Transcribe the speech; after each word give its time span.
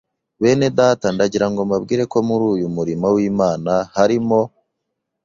benedata 0.41 1.07
ndagirango 1.15 1.61
mbabwire 1.67 2.03
ko 2.11 2.17
muri 2.27 2.43
uyu 2.53 2.67
murimo 2.75 3.07
w’Imana 3.15 3.73
harimo 3.95 4.39